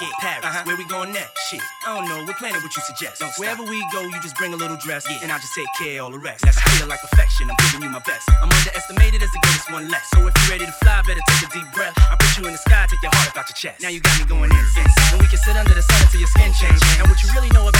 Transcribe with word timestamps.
Yeah, 0.00 0.12
Paris. 0.20 0.44
Uh-huh. 0.44 0.64
Where 0.64 0.76
we 0.76 0.84
going 0.88 1.12
next? 1.12 1.32
Shit, 1.48 1.60
I 1.88 1.96
don't 1.96 2.08
know. 2.08 2.20
What 2.24 2.36
planet 2.36 2.60
would 2.60 2.72
you 2.72 2.82
suggest? 2.84 3.20
Don't 3.20 3.32
Wherever 3.40 3.64
we 3.64 3.80
go, 3.92 4.04
you 4.04 4.16
just 4.20 4.36
bring 4.36 4.52
a 4.52 4.60
little 4.60 4.76
dress, 4.76 5.08
yeah. 5.08 5.20
and 5.24 5.32
I'll 5.32 5.40
just 5.40 5.52
take 5.56 5.68
care 5.76 6.00
of 6.00 6.08
all 6.08 6.12
the 6.12 6.20
rest. 6.20 6.44
That's 6.44 6.60
feel 6.76 6.88
like 6.88 7.00
perfection. 7.00 7.48
I'm 7.48 7.56
giving 7.68 7.88
you 7.88 7.92
my 7.92 8.04
best. 8.04 8.28
I'm 8.40 8.48
underestimated 8.48 9.22
as 9.24 9.32
the 9.32 9.40
greatest 9.40 9.72
one 9.72 9.88
left. 9.88 10.08
So 10.12 10.20
if 10.24 10.32
you're 10.36 10.52
ready 10.56 10.66
to 10.68 10.76
fly, 10.84 11.00
better 11.04 11.20
take 11.20 11.48
a 11.48 11.50
deep 11.52 11.68
breath. 11.72 11.96
I 11.96 12.16
put 12.16 12.32
you 12.36 12.44
in 12.44 12.52
the 12.52 12.60
sky, 12.60 12.88
take 12.88 13.00
your 13.00 13.12
heart 13.12 13.36
out 13.36 13.48
your 13.48 13.56
chest. 13.56 13.80
Now 13.80 13.88
you 13.88 14.00
got 14.00 14.16
me 14.20 14.24
going 14.24 14.52
insane. 14.52 14.88
And 15.12 15.20
we 15.20 15.28
can 15.28 15.40
sit 15.40 15.56
under 15.56 15.72
the 15.72 15.84
sun 15.84 16.00
until 16.00 16.20
your 16.20 16.32
skin 16.32 16.52
change. 16.56 16.80
And 17.00 17.08
what 17.08 17.16
you 17.24 17.28
really 17.32 17.52
know 17.56 17.68
about 17.68 17.79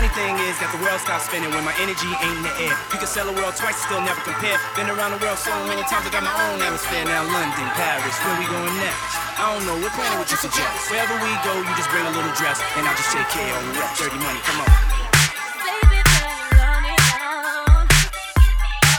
funny 0.00 0.16
thing 0.16 0.32
is 0.48 0.56
that 0.64 0.72
the 0.72 0.80
world 0.80 0.96
stops 0.96 1.28
spinning 1.28 1.52
when 1.52 1.60
my 1.60 1.76
energy 1.76 2.08
ain't 2.24 2.40
in 2.40 2.40
the 2.40 2.54
air. 2.64 2.72
You 2.88 2.96
can 2.96 3.04
sell 3.04 3.28
the 3.28 3.36
world 3.36 3.52
twice, 3.52 3.76
still 3.84 4.00
never 4.00 4.24
compare. 4.24 4.56
Been 4.72 4.88
around 4.88 5.12
the 5.12 5.20
world 5.20 5.36
so 5.36 5.52
many 5.68 5.84
times, 5.92 6.08
I 6.08 6.10
got 6.16 6.24
my 6.24 6.32
own 6.32 6.56
atmosphere. 6.56 7.04
Now, 7.04 7.20
London, 7.28 7.68
Paris, 7.76 8.16
where 8.24 8.32
we 8.40 8.48
going 8.48 8.72
next? 8.80 9.12
I 9.36 9.52
don't 9.52 9.60
know, 9.68 9.76
what 9.76 9.92
planet 9.92 10.16
would 10.16 10.32
you 10.32 10.40
suggest? 10.40 10.88
Wherever 10.88 11.12
we 11.20 11.28
go, 11.44 11.52
you 11.52 11.72
just 11.76 11.92
bring 11.92 12.08
a 12.08 12.12
little 12.16 12.32
dress, 12.32 12.64
and 12.80 12.88
I'll 12.88 12.96
just 12.96 13.12
take 13.12 13.28
care 13.28 13.44
of 13.44 13.60
the 13.60 13.72
rest. 13.76 14.00
Dirty 14.00 14.16
money, 14.24 14.40
come 14.40 14.64
on. 14.64 14.72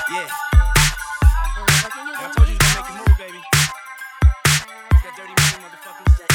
Yeah. 0.06 0.29
I 2.13 2.29
told 2.29 2.45
you 2.45 2.53
you 2.53 2.62
was 2.62 2.78
gonna 2.78 2.78
make 2.78 2.85
a 2.85 2.94
move, 3.01 3.18
baby. 3.18 3.41
That 5.01 5.13
dirty 5.18 5.33
money, 5.33 5.66
motherfucker. 5.66 6.31